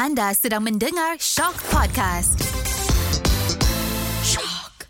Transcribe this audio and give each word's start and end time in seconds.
Anda 0.00 0.32
sedang 0.32 0.64
mendengar 0.64 1.20
Shock 1.20 1.60
Podcast. 1.68 2.40
Shock. 4.24 4.88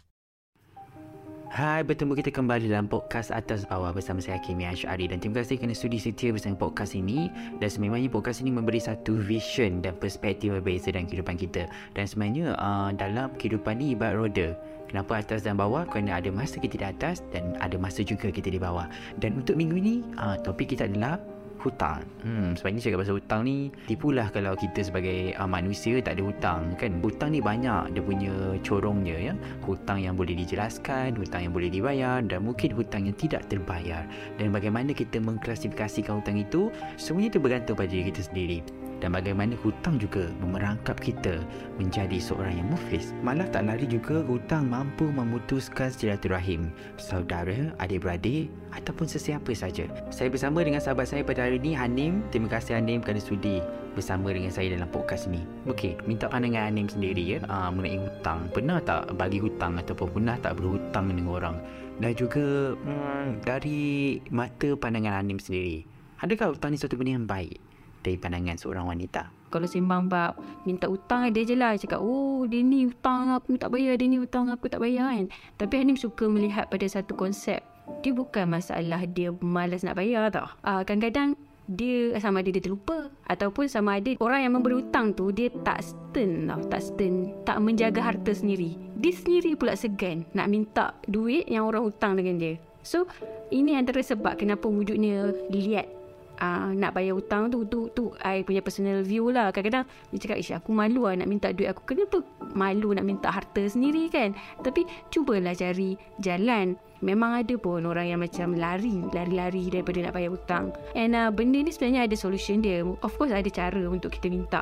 Hai, 1.51 1.83
bertemu 1.83 2.15
kita 2.15 2.31
kembali 2.31 2.71
dalam 2.71 2.87
podcast 2.87 3.35
Atas 3.35 3.67
Bawah 3.67 3.91
bersama 3.91 4.23
saya 4.23 4.38
Kimi 4.38 4.71
Ashari 4.71 5.11
dan 5.11 5.19
terima 5.19 5.43
kasih 5.43 5.59
kerana 5.59 5.75
sudi 5.75 5.99
setia 5.99 6.31
bersama 6.31 6.54
podcast 6.54 6.95
ini 6.95 7.27
dan 7.59 7.67
sememangnya 7.67 8.07
podcast 8.07 8.38
ini 8.38 8.54
memberi 8.54 8.79
satu 8.79 9.19
vision 9.19 9.83
dan 9.83 9.99
perspektif 9.99 10.54
berbeza 10.54 10.95
dalam 10.95 11.11
kehidupan 11.11 11.34
kita 11.42 11.66
dan 11.98 12.04
sebenarnya 12.06 12.54
uh, 12.62 12.95
dalam 12.95 13.34
kehidupan 13.34 13.82
ni 13.82 13.98
ibarat 13.98 14.14
roda 14.14 14.54
Kenapa 14.90 15.22
atas 15.22 15.46
dan 15.46 15.54
bawah? 15.54 15.86
Kerana 15.86 16.18
ada 16.18 16.34
masa 16.34 16.58
kita 16.58 16.74
di 16.74 16.86
atas 16.86 17.22
dan 17.30 17.54
ada 17.62 17.79
masa 17.79 18.02
juga 18.02 18.27
kita 18.27 18.50
di 18.50 18.58
bawah. 18.58 18.90
Dan 19.22 19.38
untuk 19.38 19.54
minggu 19.54 19.79
ini, 19.79 20.02
uh, 20.18 20.34
topik 20.42 20.74
kita 20.74 20.90
adalah 20.90 21.14
hutang. 21.61 22.00
Hmm, 22.24 22.56
sebenarnya 22.56 22.90
cakap 22.90 22.98
pasal 23.04 23.14
hutang 23.20 23.40
ni, 23.45 23.58
tipulah 23.86 24.29
kalau 24.32 24.56
kita 24.56 24.80
sebagai 24.80 25.36
uh, 25.36 25.48
manusia 25.48 26.00
tak 26.00 26.18
ada 26.18 26.22
hutang 26.27 26.74
kan. 26.77 26.91
Hutang 27.05 27.37
ni 27.37 27.41
banyak 27.45 27.92
dia 27.95 28.02
punya 28.02 28.34
corongnya 28.64 29.16
ya. 29.30 29.34
Hutang 29.65 30.01
yang 30.01 30.16
boleh 30.16 30.34
dijelaskan, 30.34 31.16
hutang 31.16 31.48
yang 31.48 31.52
boleh 31.54 31.68
dibayar 31.68 32.24
dan 32.24 32.41
mungkin 32.42 32.73
hutang 32.73 33.09
yang 33.09 33.16
tidak 33.16 33.45
terbayar. 33.46 34.04
Dan 34.41 34.51
bagaimana 34.51 34.96
kita 34.96 35.20
mengklasifikasikan 35.20 36.24
hutang 36.24 36.41
itu, 36.41 36.73
semuanya 36.96 37.37
itu 37.37 37.41
bergantung 37.41 37.77
pada 37.77 37.88
diri 37.88 38.09
kita 38.10 38.24
sendiri 38.27 38.60
dan 39.00 39.16
bagaimana 39.16 39.56
hutang 39.64 39.96
juga 39.96 40.28
memerangkap 40.45 41.00
kita 41.00 41.40
menjadi 41.80 42.20
seorang 42.20 42.60
yang 42.60 42.68
muflis. 42.68 43.16
Malah 43.24 43.48
tak 43.48 43.66
lari 43.66 43.88
juga 43.88 44.23
hutang 44.24 44.68
mampu 44.68 45.09
memutuskan 45.09 45.88
silaturahim 45.88 46.68
saudara, 47.00 47.73
adik-beradik 47.80 48.52
ataupun 48.76 49.09
sesiapa 49.09 49.50
saja. 49.56 49.88
Saya 50.12 50.28
bersama 50.28 50.62
dengan 50.62 50.78
sahabat 50.78 51.09
saya 51.09 51.24
pada 51.24 51.48
hari 51.48 51.59
ini 51.59 51.73
Hanim. 51.74 52.20
Terima 52.30 52.52
kasih 52.52 52.78
Hanim 52.78 53.00
kerana 53.00 53.18
sudi 53.18 53.64
bersama 53.96 54.30
dengan 54.30 54.52
saya 54.54 54.76
dalam 54.76 54.86
podcast 54.92 55.26
ini. 55.26 55.42
Okey, 55.66 55.98
minta 56.06 56.30
pandangan 56.30 56.70
Hanim 56.70 56.87
sendiri 56.87 57.37
ya 57.37 57.38
uh, 57.51 57.73
mengenai 57.73 57.98
hutang. 57.98 58.46
Pernah 58.54 58.79
tak 58.85 59.16
bagi 59.18 59.42
hutang 59.42 59.80
ataupun 59.80 60.09
pernah 60.14 60.37
tak 60.38 60.60
berhutang 60.60 61.10
dengan 61.10 61.26
orang? 61.26 61.57
Dan 62.01 62.16
juga 62.16 62.76
hmm, 62.76 63.45
dari 63.45 64.16
mata 64.32 64.76
pandangan 64.76 65.20
Hanim 65.20 65.41
sendiri. 65.42 65.84
Adakah 66.20 66.53
hutang 66.53 66.76
ni 66.76 66.78
satu 66.78 67.00
benda 67.00 67.16
yang 67.16 67.25
baik? 67.25 67.69
Dari 68.00 68.16
pandangan 68.16 68.56
seorang 68.56 68.88
wanita. 68.88 69.28
Kalau 69.50 69.66
sembang 69.66 70.06
bab 70.06 70.38
minta 70.62 70.87
hutang 70.87 71.26
dia 71.34 71.43
je 71.43 71.59
lah 71.59 71.75
cakap 71.75 71.98
oh 71.98 72.47
dia 72.47 72.62
ni 72.62 72.87
hutang 72.87 73.34
aku 73.34 73.59
tak 73.59 73.75
bayar 73.75 73.98
dia 73.98 74.06
ni 74.06 74.22
hutang 74.22 74.47
aku 74.47 74.70
tak 74.70 74.78
bayar 74.78 75.10
kan. 75.10 75.26
Tapi 75.59 75.75
Hanim 75.82 75.98
suka 75.98 76.31
melihat 76.31 76.70
pada 76.70 76.87
satu 76.87 77.19
konsep 77.19 77.59
dia 78.00 78.15
bukan 78.15 78.47
masalah 78.47 79.03
dia 79.10 79.34
malas 79.42 79.82
nak 79.82 79.98
bayar 79.98 80.31
tau. 80.31 80.47
Uh, 80.62 80.87
kadang-kadang 80.87 81.34
dia 81.70 82.19
sama 82.19 82.42
ada 82.42 82.50
dia 82.50 82.62
terlupa 82.62 83.10
ataupun 83.31 83.70
sama 83.70 84.03
ada 84.03 84.10
orang 84.19 84.42
yang 84.42 84.59
memberi 84.59 84.82
hutang 84.82 85.14
tu 85.14 85.31
dia 85.31 85.50
tak 85.66 85.82
stern 85.82 86.47
tau. 86.50 86.62
Tak 86.70 86.82
stern. 86.82 87.34
Tak 87.42 87.59
menjaga 87.59 88.00
harta 88.03 88.31
sendiri. 88.31 88.78
Dia 88.98 89.14
sendiri 89.14 89.59
pula 89.59 89.75
segan 89.75 90.26
nak 90.34 90.47
minta 90.50 90.94
duit 91.06 91.47
yang 91.50 91.66
orang 91.66 91.87
hutang 91.87 92.14
dengan 92.19 92.38
dia. 92.38 92.54
So 92.81 93.06
ini 93.53 93.76
antara 93.76 94.00
sebab 94.00 94.41
kenapa 94.41 94.64
wujudnya 94.64 95.31
liat 95.53 96.00
uh, 96.41 96.72
nak 96.75 96.97
bayar 96.97 97.15
hutang 97.15 97.53
tu 97.53 97.69
tu 97.69 97.93
tu 97.93 98.10
I 98.25 98.43
punya 98.43 98.65
personal 98.65 99.05
view 99.05 99.31
lah. 99.31 99.53
Kadang-kadang 99.53 99.87
dia 100.10 100.19
cakap 100.19 100.37
ish 100.41 100.53
aku 100.56 100.72
malu 100.72 101.06
lah 101.06 101.21
nak 101.21 101.28
minta 101.28 101.53
duit 101.53 101.71
aku. 101.71 101.84
Kenapa 101.84 102.25
malu 102.56 102.97
nak 102.97 103.05
minta 103.06 103.28
harta 103.31 103.62
sendiri 103.69 104.09
kan? 104.10 104.34
Tapi 104.65 104.88
cubalah 105.12 105.55
cari 105.55 105.94
jalan. 106.19 106.75
Memang 107.00 107.32
ada 107.32 107.56
pun 107.56 107.81
orang 107.88 108.12
yang 108.12 108.21
macam 108.21 108.53
lari 108.53 109.00
lari-lari 109.16 109.72
daripada 109.72 110.05
nak 110.05 110.12
bayar 110.16 110.37
hutang. 110.37 110.72
And 110.93 111.16
uh, 111.16 111.32
benda 111.32 111.60
ni 111.60 111.72
sebenarnya 111.72 112.05
ada 112.05 112.16
solution 112.16 112.60
dia. 112.60 112.84
Of 112.84 113.16
course 113.16 113.32
ada 113.32 113.49
cara 113.49 113.81
untuk 113.88 114.12
kita 114.12 114.28
minta 114.28 114.60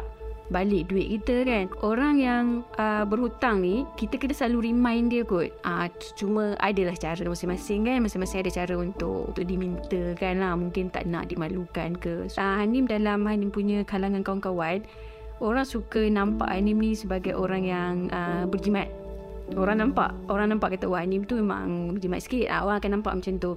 balik 0.48 0.88
duit 0.88 1.08
kita 1.20 1.44
kan. 1.44 1.64
Orang 1.84 2.20
yang 2.20 2.64
uh, 2.80 3.04
berhutang 3.04 3.60
ni 3.60 3.84
kita 4.00 4.16
kena 4.16 4.32
selalu 4.32 4.72
remind 4.72 5.12
dia 5.12 5.22
kot. 5.24 5.52
Uh, 5.64 5.86
cuma 6.16 6.56
adalah 6.60 6.96
cara 6.96 7.20
masing-masing 7.20 7.84
kan. 7.84 8.00
Masing-masing 8.00 8.44
ada 8.44 8.52
cara 8.52 8.74
untuk 8.80 9.32
untuk 9.32 9.44
diminta 9.44 10.16
kan 10.16 10.40
lah. 10.40 10.56
Mungkin 10.56 10.88
tak 10.88 11.04
nak 11.04 11.28
dimalukan 11.28 11.96
ke. 12.00 12.28
Uh, 12.36 12.56
Hanim 12.60 12.88
dalam 12.88 13.28
Hanim 13.28 13.52
punya 13.52 13.84
kalangan 13.84 14.24
kawan-kawan 14.24 14.84
orang 15.38 15.66
suka 15.68 16.02
nampak 16.10 16.50
Hanim 16.50 16.80
ni 16.80 16.96
sebagai 16.96 17.36
orang 17.36 17.62
yang 17.62 17.94
uh, 18.10 18.48
berjimat. 18.48 18.88
Orang 19.56 19.80
nampak 19.80 20.12
orang 20.28 20.52
nampak 20.52 20.76
kata 20.76 20.88
wah 20.88 21.04
Hanim 21.04 21.28
tu 21.28 21.36
memang 21.36 21.96
berjimat 21.96 22.24
sikit. 22.24 22.48
Uh, 22.48 22.64
orang 22.64 22.76
akan 22.80 22.90
nampak 23.00 23.12
macam 23.20 23.34
tu. 23.36 23.52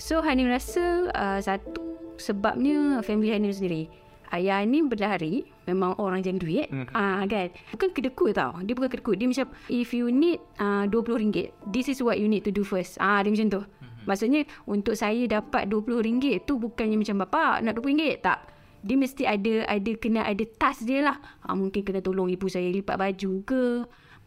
So 0.00 0.24
Hanim 0.24 0.48
rasa 0.48 1.12
uh, 1.12 1.38
satu 1.38 1.84
sebabnya 2.16 3.04
family 3.04 3.30
Hanim 3.30 3.52
sendiri 3.52 4.04
ayah 4.32 4.64
ni 4.64 4.80
berlari 4.86 5.44
memang 5.68 5.96
orang 6.00 6.24
jam 6.24 6.40
duit. 6.40 6.70
Hmm. 6.70 6.88
ah 6.96 7.22
hmm. 7.22 7.28
kan? 7.28 7.48
Bukan 7.76 7.88
kedekut 7.92 8.32
tau. 8.36 8.56
Dia 8.64 8.72
bukan 8.72 8.90
kedekut. 8.90 9.16
Dia 9.20 9.28
macam 9.28 9.46
if 9.68 9.92
you 9.92 10.08
need 10.08 10.40
uh, 10.56 10.84
ah, 10.84 10.90
20 10.90 11.20
ringgit 11.20 11.52
this 11.68 11.90
is 11.90 12.00
what 12.00 12.16
you 12.16 12.30
need 12.30 12.46
to 12.46 12.52
do 12.54 12.64
first. 12.64 12.96
Ah 13.02 13.20
dia 13.20 13.30
macam 13.30 13.48
tu. 13.50 13.62
Hmm. 13.64 13.92
maksudnya 14.04 14.44
untuk 14.68 14.94
saya 14.96 15.24
dapat 15.24 15.68
20 15.68 16.04
ringgit 16.04 16.44
tu 16.44 16.60
bukannya 16.60 17.00
macam 17.00 17.24
bapa 17.24 17.60
nak 17.60 17.76
20 17.80 17.90
ringgit? 17.92 18.16
Tak. 18.24 18.38
Dia 18.84 18.96
mesti 19.00 19.24
ada 19.24 19.64
ada 19.64 19.90
kena 19.96 20.28
ada 20.28 20.44
task 20.60 20.84
dia 20.84 21.00
lah. 21.00 21.16
Ah, 21.40 21.56
mungkin 21.56 21.80
kena 21.80 22.04
tolong 22.04 22.28
ibu 22.28 22.48
saya 22.52 22.68
lipat 22.68 23.00
baju 23.00 23.32
ke 23.48 23.62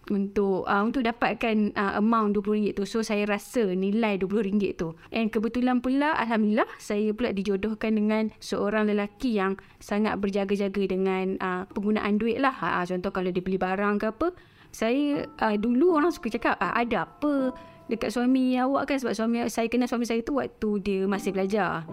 untuk 0.09 0.67
uh, 0.67 0.83
untuk 0.83 1.03
dapatkan 1.05 1.75
uh, 1.75 1.99
amount 1.99 2.37
RM20 2.39 2.77
tu. 2.77 2.83
So 2.87 3.03
saya 3.03 3.27
rasa 3.27 3.73
nilai 3.73 4.19
RM20 4.21 4.63
tu. 4.77 4.95
And 5.11 5.29
kebetulan 5.29 5.79
pula 5.79 6.15
alhamdulillah 6.17 6.67
saya 6.79 7.11
pula 7.13 7.31
dijodohkan 7.31 7.95
dengan 7.95 8.29
seorang 8.41 8.89
lelaki 8.89 9.37
yang 9.37 9.59
sangat 9.77 10.17
berjaga-jaga 10.17 10.83
dengan 10.87 11.37
uh, 11.39 11.63
penggunaan 11.71 12.19
duit 12.19 12.39
lah. 12.41 12.55
Uh, 12.57 12.85
contoh 12.85 13.11
kalau 13.11 13.29
dia 13.29 13.43
beli 13.43 13.59
barang 13.59 13.95
ke 14.01 14.05
apa, 14.09 14.27
saya 14.71 15.25
uh, 15.41 15.55
dulu 15.55 15.97
orang 15.97 16.11
suka 16.11 16.31
cakap 16.33 16.59
uh, 16.59 16.73
ada 16.75 17.07
apa 17.07 17.55
dekat 17.87 18.11
suami 18.11 18.59
awak 18.59 18.91
kan 18.91 18.99
sebab 18.99 19.15
suami 19.15 19.47
saya 19.47 19.71
kenal 19.71 19.87
suami 19.87 20.03
saya 20.03 20.19
tu 20.19 20.37
waktu 20.37 20.69
dia 20.83 21.01
masih 21.07 21.31
belajar. 21.31 21.87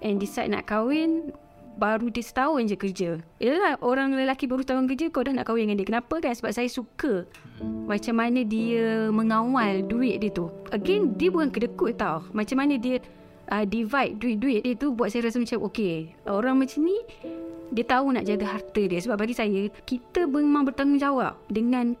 And 0.00 0.16
decide 0.16 0.52
nak 0.52 0.68
kahwin 0.68 1.32
baru 1.76 2.10
dia 2.10 2.24
setahun 2.24 2.66
je 2.66 2.76
kerja. 2.76 3.10
Yalah 3.38 3.78
orang 3.84 4.16
lelaki 4.16 4.50
baru 4.50 4.64
setahun 4.64 4.88
kerja 4.90 5.12
kau 5.12 5.22
dah 5.22 5.34
nak 5.34 5.46
kahwin 5.46 5.68
dengan 5.68 5.78
dia. 5.82 5.88
Kenapa 5.88 6.18
kan? 6.18 6.34
Sebab 6.34 6.50
saya 6.50 6.68
suka 6.70 7.28
macam 7.62 8.14
mana 8.18 8.42
dia 8.42 9.08
mengawal 9.12 9.84
duit 9.86 10.18
dia 10.22 10.30
tu. 10.32 10.50
Again, 10.74 11.14
dia 11.14 11.30
bukan 11.30 11.52
kedekut 11.52 11.96
tau. 12.00 12.26
Macam 12.34 12.60
mana 12.60 12.80
dia 12.80 12.98
uh, 13.50 13.64
divide 13.66 14.16
duit-duit 14.18 14.64
dia 14.64 14.74
tu 14.74 14.94
buat 14.94 15.12
saya 15.12 15.28
rasa 15.28 15.38
macam 15.38 15.60
okay. 15.62 16.14
Orang 16.26 16.58
macam 16.58 16.86
ni 16.86 16.96
dia 17.70 17.86
tahu 17.86 18.10
nak 18.10 18.26
jaga 18.26 18.58
harta 18.58 18.82
dia. 18.82 18.98
Sebab 18.98 19.16
bagi 19.16 19.34
saya, 19.34 19.70
kita 19.86 20.26
memang 20.26 20.66
bertanggungjawab 20.66 21.38
dengan 21.46 21.94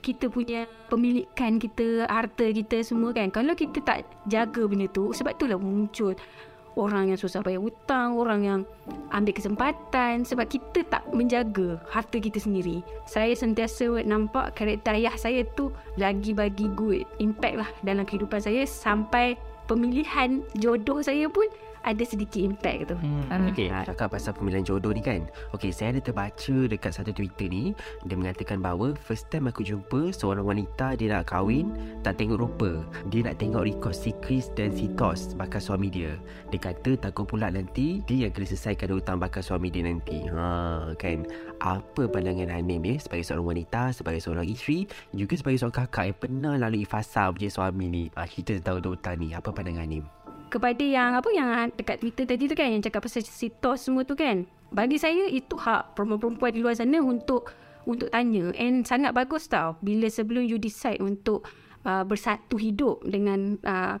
kita 0.00 0.32
punya 0.32 0.64
pemilikan 0.88 1.60
kita, 1.60 2.08
harta 2.08 2.48
kita 2.48 2.80
semua 2.80 3.12
kan. 3.12 3.28
Kalau 3.28 3.52
kita 3.52 3.84
tak 3.84 4.08
jaga 4.32 4.64
benda 4.64 4.88
tu, 4.88 5.12
sebab 5.12 5.36
itulah 5.36 5.60
muncul 5.60 6.16
orang 6.80 7.12
yang 7.12 7.20
susah 7.20 7.44
bayar 7.44 7.60
hutang, 7.60 8.16
orang 8.16 8.40
yang 8.40 8.60
ambil 9.12 9.36
kesempatan 9.36 10.24
sebab 10.24 10.48
kita 10.48 10.80
tak 10.88 11.04
menjaga 11.12 11.76
harta 11.92 12.16
kita 12.16 12.40
sendiri. 12.40 12.80
Saya 13.04 13.36
sentiasa 13.36 14.00
nampak 14.08 14.56
karakter 14.56 14.96
ayah 14.96 15.14
saya 15.20 15.44
tu 15.52 15.68
lagi 16.00 16.32
bagi 16.32 16.72
good 16.72 17.04
impact 17.20 17.56
lah 17.60 17.70
dalam 17.84 18.08
kehidupan 18.08 18.40
saya 18.40 18.64
sampai 18.64 19.36
pemilihan 19.68 20.42
jodoh 20.58 20.98
saya 21.04 21.28
pun 21.30 21.46
ada 21.84 22.04
sedikit 22.04 22.40
impact 22.40 22.92
tu. 22.92 22.96
Hmm. 22.96 23.24
Ah. 23.32 23.40
Okay, 23.50 23.72
cakap 23.72 24.12
pasal 24.12 24.36
pemilihan 24.36 24.64
jodoh 24.64 24.92
ni 24.92 25.00
kan. 25.00 25.24
Okay, 25.56 25.72
saya 25.72 25.96
ada 25.96 26.00
terbaca 26.04 26.56
dekat 26.68 26.92
satu 26.92 27.10
Twitter 27.14 27.48
ni. 27.48 27.72
Dia 28.04 28.16
mengatakan 28.16 28.60
bahawa 28.60 28.92
first 29.00 29.32
time 29.32 29.48
aku 29.48 29.64
jumpa 29.64 30.12
seorang 30.12 30.44
wanita 30.44 30.96
dia 30.96 31.16
nak 31.16 31.32
kahwin, 31.32 31.72
tak 32.04 32.20
tengok 32.20 32.40
rupa. 32.40 32.84
Dia 33.08 33.24
nak 33.24 33.40
tengok 33.40 33.64
rekod 33.64 33.94
si 33.96 34.12
Chris 34.20 34.52
dan 34.52 34.72
si 34.74 34.92
Tos 34.94 35.32
bakal 35.36 35.60
suami 35.62 35.88
dia. 35.88 36.16
Dia 36.52 36.60
kata 36.60 37.00
takut 37.00 37.24
pula 37.24 37.48
nanti 37.48 38.04
dia 38.04 38.28
yang 38.28 38.32
kena 38.32 38.46
selesaikan 38.48 38.92
hutang 38.92 39.18
bakal 39.18 39.40
suami 39.40 39.72
dia 39.72 39.84
nanti. 39.86 40.26
Ha, 40.28 40.92
kan. 41.00 41.24
Apa 41.60 42.08
pandangan 42.08 42.48
Hanim 42.48 42.80
ya 42.84 42.96
sebagai 42.96 43.24
seorang 43.24 43.52
wanita, 43.52 43.92
sebagai 43.92 44.20
seorang 44.24 44.48
isteri, 44.48 44.88
juga 45.12 45.36
sebagai 45.36 45.60
seorang 45.60 45.76
kakak 45.84 46.04
yang 46.08 46.18
pernah 46.18 46.54
lalui 46.56 46.88
fasa 46.88 47.28
punya 47.28 47.52
suami 47.52 47.86
ni. 47.88 48.04
Ha, 48.16 48.24
kita 48.24 48.56
tahu 48.64 48.80
hutang 48.96 49.20
ni. 49.20 49.36
Apa 49.36 49.52
pandangan 49.52 49.84
Hanim? 49.84 50.19
Kepada 50.50 50.82
yang 50.82 51.14
apa 51.14 51.30
yang 51.30 51.70
dekat 51.78 52.02
Twitter 52.02 52.26
tadi 52.26 52.50
tu 52.50 52.54
kan 52.58 52.68
yang 52.68 52.82
cakap 52.82 53.06
pasal 53.06 53.22
sitos 53.22 53.86
semua 53.86 54.02
tu 54.02 54.18
kan. 54.18 54.44
Bagi 54.74 54.98
saya 54.98 55.30
itu 55.30 55.54
hak 55.54 55.94
perempuan-perempuan 55.94 56.50
di 56.54 56.60
luar 56.60 56.74
sana 56.74 56.98
untuk 56.98 57.50
untuk 57.86 58.10
tanya. 58.10 58.50
And 58.58 58.82
sangat 58.82 59.14
bagus 59.14 59.46
tau 59.46 59.78
bila 59.80 60.10
sebelum 60.10 60.44
you 60.44 60.58
decide 60.58 60.98
untuk 60.98 61.46
uh, 61.86 62.02
bersatu 62.04 62.58
hidup 62.58 63.06
dengan 63.06 63.56
uh, 63.64 63.96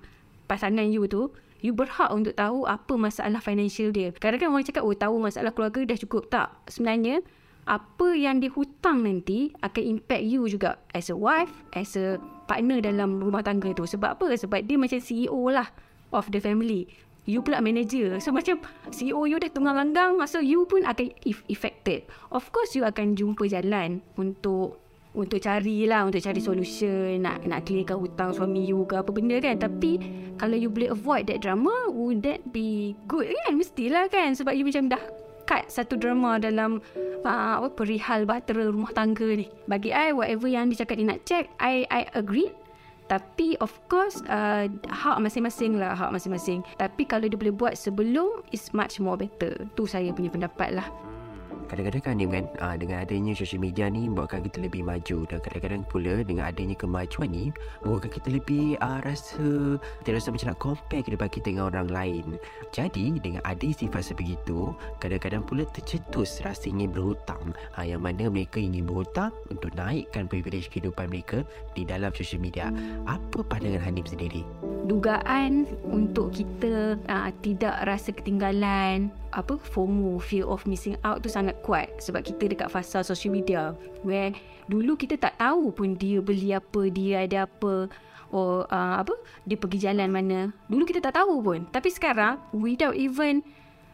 pasangan 0.50 0.84
you 0.90 1.06
tu 1.06 1.30
you 1.60 1.76
berhak 1.76 2.08
untuk 2.10 2.34
tahu 2.34 2.66
apa 2.66 2.94
masalah 2.98 3.38
financial 3.38 3.94
dia. 3.94 4.10
Kadang-kadang 4.12 4.52
orang 4.52 4.66
cakap 4.66 4.82
oh 4.82 4.96
tahu 4.96 5.16
masalah 5.22 5.52
keluarga 5.54 5.80
dah 5.86 5.98
cukup 5.98 6.28
tak? 6.28 6.48
Sebenarnya 6.68 7.22
apa 7.68 8.16
yang 8.16 8.40
dihutang 8.40 9.04
nanti 9.04 9.52
akan 9.62 9.84
impact 9.98 10.24
you 10.26 10.42
juga 10.48 10.80
as 10.90 11.12
a 11.12 11.14
wife 11.14 11.52
as 11.76 11.94
a 11.94 12.18
partner 12.48 12.82
dalam 12.82 13.20
rumah 13.22 13.44
tangga 13.44 13.70
tu. 13.76 13.86
Sebab 13.86 14.18
apa? 14.18 14.26
Sebab 14.34 14.64
dia 14.64 14.80
macam 14.80 14.98
CEO 14.98 15.40
lah 15.52 15.68
of 16.14 16.28
the 16.30 16.42
family. 16.42 16.90
you 17.28 17.44
pula 17.44 17.60
manager. 17.62 18.18
So 18.18 18.32
macam 18.32 18.58
CEO 18.90 19.22
you 19.28 19.38
dah 19.38 19.52
tunggang 19.52 19.76
langgang, 19.76 20.18
so 20.26 20.42
you 20.42 20.64
pun 20.66 20.82
akan 20.82 21.12
affected. 21.46 22.08
Of 22.32 22.50
course 22.50 22.74
you 22.74 22.82
akan 22.82 23.14
jumpa 23.14 23.46
jalan 23.46 24.02
untuk 24.18 24.80
untuk 25.10 25.42
carilah 25.42 26.06
untuk 26.06 26.22
cari 26.22 26.38
solution 26.38 27.18
nak 27.26 27.42
nak 27.42 27.66
clearkan 27.66 27.98
hutang 27.98 28.30
suami 28.30 28.62
you 28.62 28.86
ke 28.86 28.94
apa 28.94 29.10
benda 29.10 29.42
kan 29.42 29.58
tapi 29.58 29.98
kalau 30.38 30.54
you 30.54 30.70
boleh 30.70 30.94
avoid 30.94 31.26
that 31.26 31.42
drama 31.42 31.90
would 31.90 32.22
that 32.22 32.38
be 32.54 32.94
good 33.10 33.26
kan 33.26 33.58
mestilah 33.58 34.06
kan 34.06 34.38
sebab 34.38 34.54
you 34.54 34.62
macam 34.62 34.86
dah 34.86 35.02
cut 35.50 35.66
satu 35.66 35.98
drama 35.98 36.38
dalam 36.38 36.78
uh, 37.26 37.58
apa 37.58 37.74
perihal 37.74 38.22
bahtera 38.22 38.70
rumah 38.70 38.94
tangga 38.94 39.26
ni 39.34 39.50
bagi 39.66 39.90
I 39.90 40.14
whatever 40.14 40.46
yang 40.46 40.70
dia 40.70 40.86
cakap 40.86 41.02
dia 41.02 41.10
nak 41.10 41.26
check 41.26 41.50
I 41.58 41.82
I 41.90 42.06
agree 42.14 42.54
tapi 43.10 43.58
of 43.58 43.74
course 43.90 44.22
uh, 44.30 44.70
hak 44.86 45.18
masing-masing 45.18 45.82
lah 45.82 45.98
hak 45.98 46.14
masing-masing. 46.14 46.62
Tapi 46.78 47.02
kalau 47.02 47.26
dia 47.26 47.34
boleh 47.34 47.50
buat 47.50 47.74
sebelum 47.74 48.46
is 48.54 48.70
much 48.70 49.02
more 49.02 49.18
better. 49.18 49.66
Tu 49.74 49.82
saya 49.90 50.14
punya 50.14 50.30
pendapat 50.30 50.78
lah 50.78 50.86
Kadang-kadang 51.70 52.02
kan 52.02 52.14
kan 52.18 52.44
uh, 52.58 52.74
Dengan 52.74 53.06
adanya 53.06 53.32
social 53.38 53.62
media 53.62 53.86
ni 53.86 54.10
Buatkan 54.10 54.42
kita 54.42 54.58
lebih 54.58 54.82
maju 54.82 55.22
Dan 55.30 55.38
kadang-kadang 55.38 55.86
pula 55.86 56.26
Dengan 56.26 56.50
adanya 56.50 56.74
kemajuan 56.74 57.30
ni 57.30 57.54
Buatkan 57.86 58.10
kita 58.10 58.28
lebih 58.34 58.74
uh, 58.82 58.98
Rasa 59.06 59.78
Kita 60.02 60.10
rasa 60.10 60.34
macam 60.34 60.50
nak 60.50 60.58
compare 60.58 61.06
kita 61.06 61.46
dengan 61.54 61.70
orang 61.70 61.86
lain 61.86 62.26
Jadi 62.74 63.22
Dengan 63.22 63.38
ada 63.46 63.68
sifat 63.70 64.02
sebegitu 64.02 64.74
Kadang-kadang 64.98 65.46
pula 65.46 65.62
tercetus 65.70 66.42
Rasa 66.42 66.66
ingin 66.66 66.90
berhutang 66.90 67.54
uh, 67.78 67.86
Yang 67.86 68.02
mana 68.02 68.24
mereka 68.26 68.58
ingin 68.58 68.90
berhutang 68.90 69.30
Untuk 69.46 69.70
naikkan 69.78 70.26
privilege 70.26 70.66
kehidupan 70.74 71.06
mereka 71.06 71.46
Di 71.78 71.86
dalam 71.86 72.10
social 72.10 72.42
media 72.42 72.74
Apa 73.06 73.46
pandangan 73.46 73.86
Hanif 73.86 74.10
sendiri? 74.10 74.42
Dugaan 74.90 75.70
untuk 75.86 76.34
kita 76.34 76.98
uh, 77.06 77.30
tidak 77.46 77.78
rasa 77.86 78.10
ketinggalan 78.10 79.14
apa 79.30 79.54
FOMO 79.70 80.18
fear 80.18 80.42
of 80.42 80.66
missing 80.66 80.98
out 81.06 81.22
tu 81.22 81.30
sangat 81.30 81.54
kuat 81.62 81.86
sebab 82.02 82.26
kita 82.26 82.50
dekat 82.50 82.66
fasa 82.66 83.06
social 83.06 83.30
media 83.30 83.78
where 84.02 84.34
dulu 84.66 84.98
kita 84.98 85.14
tak 85.14 85.38
tahu 85.38 85.70
pun 85.70 85.94
dia 85.94 86.18
beli 86.18 86.50
apa 86.50 86.90
dia 86.90 87.22
ada 87.22 87.46
apa 87.46 87.86
or 88.34 88.66
uh, 88.66 88.98
apa 88.98 89.14
dia 89.46 89.54
pergi 89.54 89.78
jalan 89.86 90.10
mana. 90.10 90.50
Dulu 90.66 90.82
kita 90.86 91.02
tak 91.02 91.18
tahu 91.18 91.38
pun. 91.42 91.66
Tapi 91.70 91.90
sekarang 91.90 92.42
without 92.50 92.94
even 92.98 93.46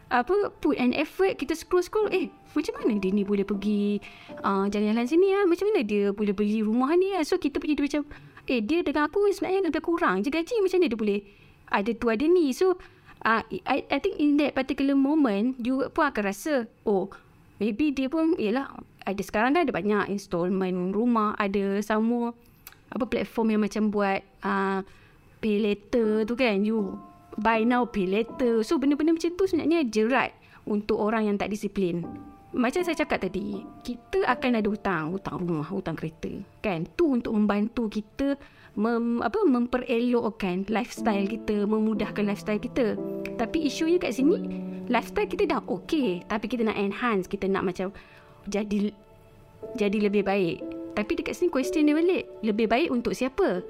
apa 0.07 0.55
put 0.63 0.79
an 0.79 0.95
effort 0.95 1.35
kita 1.35 1.51
scroll 1.51 1.83
scroll 1.83 2.07
eh 2.15 2.31
macam 2.55 2.79
mana 2.79 2.95
dia 2.95 3.11
ni 3.11 3.27
boleh 3.27 3.43
pergi 3.43 3.99
uh, 4.39 4.65
jalan-jalan 4.71 5.05
sini 5.05 5.35
ah? 5.35 5.43
Macam 5.45 5.67
mana 5.69 5.83
dia 5.83 6.09
boleh 6.09 6.33
beli 6.33 6.65
rumah 6.65 6.95
ni 6.97 7.13
ah? 7.13 7.21
So 7.21 7.37
kita 7.37 7.61
pergi 7.61 7.77
macam 7.77 8.07
eh 8.47 8.63
dia 8.63 8.81
dengan 8.81 9.11
aku 9.11 9.27
sebenarnya 9.31 9.69
lebih 9.69 9.83
kurang. 9.83 10.23
Je 10.23 10.31
gaji 10.31 10.63
macam 10.63 10.79
mana 10.79 10.87
dia 10.87 10.99
boleh? 10.99 11.21
Ada 11.67 11.91
tu 11.99 12.07
ada 12.07 12.25
ni. 12.25 12.55
So 12.55 12.79
uh, 13.27 13.41
I, 13.47 13.77
I 13.87 13.97
think 13.99 14.17
in 14.17 14.39
that 14.39 14.55
particular 14.55 14.95
moment 14.95 15.59
you 15.59 15.83
pun 15.91 16.09
akan 16.09 16.23
rasa 16.31 16.65
oh 16.87 17.11
maybe 17.59 17.91
dia 17.91 18.07
pun 18.07 18.39
yelah 18.39 18.71
ada 19.03 19.21
sekarang 19.23 19.55
kan 19.55 19.67
ada 19.67 19.73
banyak 19.75 20.11
installment 20.11 20.95
rumah 20.95 21.35
ada 21.39 21.79
sama 21.83 22.35
apa 22.87 23.03
platform 23.03 23.55
yang 23.55 23.61
macam 23.67 23.91
buat 23.91 24.23
uh, 24.43 24.79
pay 25.43 25.59
later 25.59 26.23
tu 26.23 26.33
kan. 26.39 26.63
You 26.63 26.95
buy 27.35 27.67
now 27.67 27.83
pay 27.83 28.07
later. 28.07 28.63
So 28.63 28.79
benda-benda 28.79 29.13
macam 29.13 29.29
tu 29.35 29.43
sebenarnya 29.43 29.83
jerat 29.87 30.31
untuk 30.67 30.99
orang 30.99 31.31
yang 31.31 31.35
tak 31.39 31.51
disiplin 31.51 32.03
macam 32.55 32.79
saya 32.79 32.95
cakap 32.95 33.27
tadi, 33.27 33.59
kita 33.83 34.23
akan 34.23 34.63
ada 34.63 34.67
hutang, 34.71 35.11
hutang 35.11 35.35
rumah, 35.43 35.67
hutang 35.67 35.99
kereta. 35.99 36.31
Kan? 36.63 36.87
Tu 36.95 37.03
untuk 37.03 37.35
membantu 37.35 37.91
kita 37.91 38.39
mem, 38.79 39.19
apa 39.19 39.41
memperelokkan 39.43 40.69
lifestyle 40.71 41.27
kita, 41.27 41.67
memudahkan 41.67 42.23
lifestyle 42.23 42.61
kita. 42.61 42.95
Tapi 43.35 43.67
isunya 43.67 43.99
kat 43.99 44.15
sini, 44.15 44.39
lifestyle 44.87 45.27
kita 45.27 45.43
dah 45.43 45.59
okey, 45.65 46.23
tapi 46.29 46.45
kita 46.47 46.63
nak 46.63 46.79
enhance, 46.79 47.27
kita 47.27 47.51
nak 47.51 47.67
macam 47.67 47.91
jadi 48.47 48.95
jadi 49.75 49.97
lebih 50.07 50.23
baik. 50.23 50.57
Tapi 50.95 51.11
dekat 51.19 51.35
sini 51.37 51.51
question 51.51 51.85
dia 51.85 51.97
balik, 51.97 52.25
lebih 52.41 52.69
baik 52.69 52.89
untuk 52.89 53.11
siapa? 53.13 53.61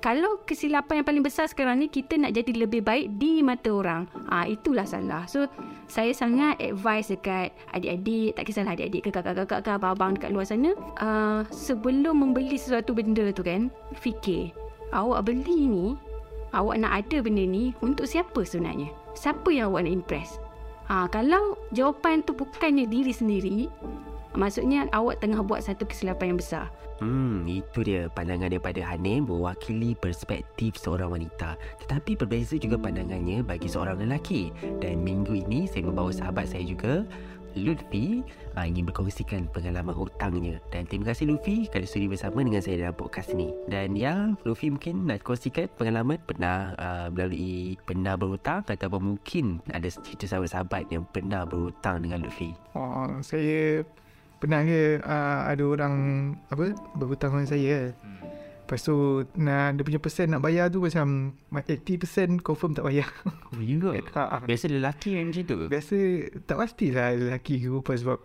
Kalau 0.00 0.40
kesilapan 0.48 1.00
yang 1.00 1.06
paling 1.06 1.24
besar 1.24 1.44
sekarang 1.44 1.76
ni 1.76 1.92
kita 1.92 2.16
nak 2.16 2.32
jadi 2.32 2.64
lebih 2.64 2.80
baik 2.80 3.20
di 3.20 3.44
mata 3.44 3.68
orang. 3.68 4.08
Ah 4.32 4.42
ha, 4.42 4.46
itulah 4.48 4.88
salah. 4.88 5.28
So 5.28 5.44
saya 5.86 6.16
sangat 6.16 6.56
advise 6.56 7.12
dekat 7.12 7.52
adik-adik, 7.76 8.32
tak 8.34 8.44
kisahlah 8.48 8.72
adik-adik 8.72 9.02
ke 9.04 9.10
kakak-kakak 9.12 9.60
ke 9.60 9.70
abang-abang 9.70 10.16
dekat 10.16 10.30
luar 10.32 10.46
sana, 10.48 10.72
uh, 11.04 11.44
sebelum 11.52 12.16
membeli 12.16 12.56
sesuatu 12.56 12.96
benda 12.96 13.28
tu 13.30 13.44
kan, 13.44 13.68
fikir 14.00 14.56
awak 14.96 15.28
beli 15.28 15.68
ni, 15.68 15.86
awak 16.56 16.80
nak 16.80 17.04
ada 17.04 17.20
benda 17.20 17.44
ni 17.44 17.76
untuk 17.84 18.08
siapa 18.08 18.40
sebenarnya? 18.42 18.88
Siapa 19.12 19.52
yang 19.52 19.74
awak 19.74 19.84
nak 19.84 19.94
impress? 20.00 20.40
Ha, 20.90 21.06
kalau 21.06 21.54
jawapan 21.70 22.22
tu 22.26 22.34
bukannya 22.34 22.86
diri 22.90 23.14
sendiri, 23.14 23.70
maksudnya 24.34 24.86
awak 24.94 25.22
tengah 25.22 25.42
buat 25.42 25.64
satu 25.64 25.86
kesilapan 25.86 26.34
yang 26.34 26.40
besar. 26.40 26.66
Hmm, 27.00 27.48
itu 27.48 27.80
dia 27.80 28.12
pandangan 28.12 28.52
daripada 28.52 28.84
Hanim 28.84 29.24
mewakili 29.24 29.96
perspektif 29.96 30.76
seorang 30.76 31.16
wanita. 31.16 31.56
Tetapi 31.80 32.12
berbeza 32.20 32.60
juga 32.60 32.76
pandangannya 32.76 33.40
bagi 33.40 33.72
seorang 33.72 34.04
lelaki. 34.04 34.52
Dan 34.84 35.00
minggu 35.00 35.32
ini 35.48 35.64
saya 35.64 35.88
membawa 35.88 36.12
sahabat 36.12 36.52
saya 36.52 36.60
juga, 36.60 37.08
Lutfi, 37.56 38.22
uh, 38.54 38.68
ingin 38.68 38.86
berkongsikan 38.86 39.48
pengalaman 39.50 39.96
hutangnya. 39.96 40.60
Dan 40.68 40.86
terima 40.86 41.10
kasih 41.10 41.32
Lutfi 41.32 41.66
kerana 41.72 41.88
sudi 41.88 42.06
bersama 42.06 42.44
dengan 42.44 42.60
saya 42.60 42.76
dalam 42.84 42.96
podcast 43.00 43.32
ini. 43.32 43.48
Dan 43.66 43.96
ya, 43.96 44.36
Lutfi 44.44 44.68
mungkin 44.68 45.08
nak 45.08 45.24
kongsikan 45.24 45.72
pengalaman 45.80 46.20
pernah 46.22 46.76
uh, 46.76 47.08
melalui 47.08 47.80
pernah 47.82 48.14
berhutang 48.14 48.60
ataupun 48.68 49.16
mungkin 49.16 49.64
ada 49.72 49.88
cerita 49.88 50.28
sahabat-sahabat 50.30 50.92
yang 50.92 51.08
pernah 51.08 51.48
berhutang 51.48 52.04
dengan 52.04 52.28
Lutfi. 52.28 52.52
Oh, 52.76 53.08
saya 53.24 53.82
pernah 54.40 54.64
ke 54.64 55.04
uh, 55.04 55.40
ada 55.52 55.62
orang 55.68 55.94
apa 56.48 56.72
berhutang 56.96 57.36
dengan 57.36 57.48
saya? 57.48 57.78
Hmm. 58.00 58.18
lepas 58.64 58.86
tu 58.86 59.26
nak 59.34 59.74
dia 59.76 59.82
punya 59.82 59.98
persen 59.98 60.30
nak 60.30 60.46
bayar 60.46 60.70
tu 60.70 60.78
macam 60.78 61.34
80% 61.52 62.40
confirm 62.40 62.72
tak 62.72 62.88
bayar. 62.88 63.06
Oh 63.52 63.60
you 63.60 63.82
ya 63.82 64.00
ha, 64.16 64.40
biasa 64.48 64.70
lelaki 64.70 65.18
yang 65.18 65.34
macam 65.34 65.44
tu 65.44 65.56
biasa 65.66 65.96
tak 66.46 66.56
pastilah 66.56 67.18
lelaki 67.18 67.58
ke 67.60 67.68
apa 67.68 67.92
sebab 67.98 68.18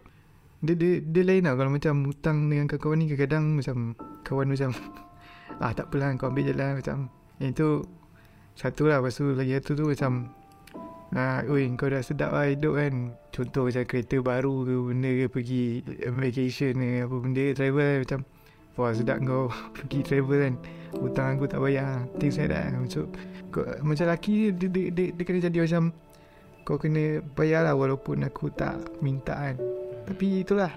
dia, 0.63 0.73
dia, 0.77 0.91
dia 1.03 1.23
lain 1.25 1.44
lah. 1.45 1.53
Kalau 1.59 1.71
macam 1.73 1.94
hutang 2.07 2.38
dengan 2.47 2.65
kawan-kawan 2.65 2.97
ni 2.97 3.06
kadang-kadang 3.12 3.45
macam 3.59 3.77
kawan 4.23 4.47
macam 4.50 4.69
ah 5.63 5.71
tak 5.75 5.91
apalah 5.91 6.15
kau 6.15 6.31
ambil 6.31 6.45
je 6.47 6.53
lah 6.56 6.71
macam. 6.77 6.97
Yang 7.41 7.51
tu 7.57 7.69
satu 8.56 8.83
lah. 8.88 9.03
Lepas 9.03 9.19
tu 9.19 9.25
lagi 9.35 9.53
satu 9.59 9.71
tu 9.75 9.85
macam 9.91 10.31
Nah, 11.13 11.46
oi, 11.46 11.69
kau 11.78 11.86
dah 11.86 12.02
sedap 12.02 12.34
lah 12.34 12.50
hidup 12.50 12.81
kan. 12.81 13.13
Contoh 13.30 13.69
macam 13.69 13.84
kereta 13.86 14.18
baru 14.25 14.66
ke 14.66 14.74
benda 14.74 15.12
ke 15.13 15.25
pergi 15.30 15.63
vacation 16.18 16.74
ke 16.81 16.90
apa 17.06 17.16
benda 17.22 17.44
travel 17.54 17.86
kan. 17.86 18.00
macam 18.01 18.20
wah 18.75 18.91
sedap 18.91 19.18
kau 19.22 19.51
pergi 19.75 20.00
travel 20.01 20.39
kan. 20.50 20.53
Hutang 20.98 21.38
aku 21.38 21.46
tak 21.46 21.62
bayar. 21.62 22.10
Things 22.18 22.41
like 22.41 22.50
that. 22.50 22.74
So, 22.89 23.06
kau, 23.53 23.68
macam 23.86 24.10
lelaki 24.10 24.56
dia, 24.56 24.68
dia, 24.68 24.89
dia, 24.89 25.06
dia, 25.13 25.24
kena 25.24 25.39
jadi 25.46 25.60
macam 25.62 25.84
kau 26.65 26.82
kena 26.82 27.22
bayar 27.38 27.70
lah 27.70 27.77
walaupun 27.77 28.25
aku 28.25 28.50
tak 28.50 28.82
minta 29.06 29.38
kan. 29.38 29.56
Tapi 30.10 30.41
itulah. 30.41 30.74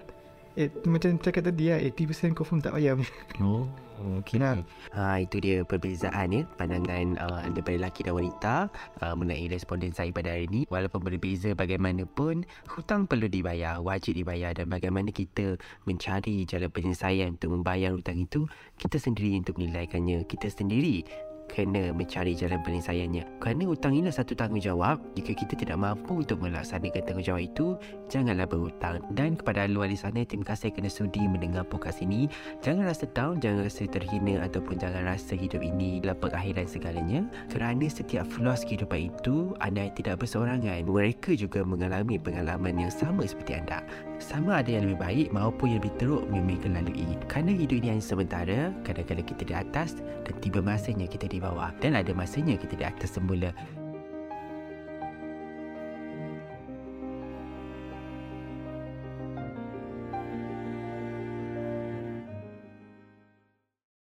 Eh, 0.58 0.68
macam 0.90 1.14
cakap 1.22 1.46
tadi 1.48 1.70
lah 1.70 1.78
80% 1.78 2.34
confirm 2.34 2.58
tak 2.58 2.74
bayar. 2.74 2.98
Oh. 3.38 3.70
Okey 3.98 4.38
lah. 4.38 4.62
Ha 4.94 5.18
itu 5.18 5.42
dia 5.42 5.66
perbezaan 5.66 6.30
ya 6.30 6.42
pandangan 6.54 7.18
uh, 7.18 7.42
daripada 7.50 7.82
lelaki 7.82 8.06
dan 8.06 8.14
wanita 8.14 8.54
uh, 9.02 9.14
mengenai 9.18 9.50
responden 9.50 9.90
saya 9.90 10.14
pada 10.14 10.38
hari 10.38 10.46
ini. 10.46 10.60
Walaupun 10.70 11.02
berbeza 11.02 11.50
bagaimanapun 11.58 12.46
hutang 12.70 13.10
perlu 13.10 13.26
dibayar, 13.26 13.82
wajib 13.82 14.14
dibayar 14.14 14.54
dan 14.54 14.70
bagaimana 14.70 15.10
kita 15.10 15.58
mencari 15.82 16.46
jalan 16.46 16.70
penyelesaian 16.70 17.34
untuk 17.34 17.58
membayar 17.58 17.90
hutang 17.90 18.22
itu 18.22 18.46
kita 18.78 19.02
sendiri 19.02 19.34
untuk 19.34 19.58
menilaikannya. 19.58 20.22
Kita 20.30 20.46
sendiri 20.46 21.02
kena 21.48 21.90
mencari 21.96 22.36
jalan 22.36 22.60
penyelesaiannya. 22.62 23.40
Kerana 23.40 23.64
hutang 23.64 23.96
ini 23.96 24.12
satu 24.12 24.36
tanggungjawab, 24.36 25.00
jika 25.16 25.32
kita 25.32 25.56
tidak 25.56 25.80
mampu 25.80 26.20
untuk 26.20 26.44
melaksanakan 26.44 27.02
tanggungjawab 27.02 27.42
itu, 27.42 27.74
janganlah 28.12 28.46
berhutang. 28.46 29.00
Dan 29.16 29.34
kepada 29.34 29.64
luar 29.66 29.88
di 29.88 29.98
sana, 29.98 30.22
terima 30.22 30.46
kasih 30.46 30.70
kerana 30.70 30.92
sudi 30.92 31.24
mendengar 31.24 31.64
podcast 31.64 32.04
ini. 32.04 32.28
Jangan 32.60 32.84
rasa 32.86 33.08
down, 33.16 33.40
jangan 33.40 33.64
rasa 33.64 33.88
terhina 33.88 34.44
ataupun 34.44 34.76
jangan 34.76 35.02
rasa 35.08 35.34
hidup 35.34 35.64
ini 35.64 36.04
adalah 36.04 36.16
pengakhiran 36.20 36.68
segalanya. 36.68 37.20
Kerana 37.48 37.86
setiap 37.88 38.28
flaws 38.28 38.62
kehidupan 38.62 39.10
itu, 39.10 39.56
anda 39.64 39.88
tidak 39.96 40.20
berseorangan. 40.22 40.84
Mereka 40.84 41.34
juga 41.34 41.64
mengalami 41.64 42.20
pengalaman 42.20 42.76
yang 42.76 42.92
sama 42.92 43.24
seperti 43.24 43.58
anda. 43.58 43.80
Sama 44.18 44.58
ada 44.58 44.70
yang 44.74 44.90
lebih 44.90 44.98
baik 44.98 45.28
maupun 45.30 45.70
yang 45.70 45.78
lebih 45.78 45.94
teruk 45.94 46.26
yang 46.34 46.42
mereka 46.42 46.66
lalui. 46.66 47.14
Kerana 47.30 47.54
hidup 47.54 47.76
ini 47.78 47.88
hanya 47.94 48.02
sementara, 48.02 48.74
kadang-kadang 48.82 49.26
kita 49.30 49.42
di 49.46 49.54
atas 49.54 50.02
dan 50.26 50.34
tiba 50.42 50.58
masanya 50.58 51.06
kita 51.06 51.30
di 51.30 51.38
bawah. 51.38 51.70
Dan 51.78 51.94
ada 51.94 52.10
masanya 52.10 52.58
kita 52.58 52.74
di 52.74 52.82
atas 52.82 53.14
semula. 53.14 53.54